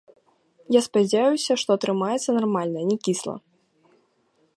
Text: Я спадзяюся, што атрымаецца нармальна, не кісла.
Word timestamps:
Я 0.75 0.79
спадзяюся, 0.85 1.51
што 1.63 1.69
атрымаецца 1.79 2.29
нармальна, 2.39 2.79
не 2.93 2.97
кісла. 3.09 3.35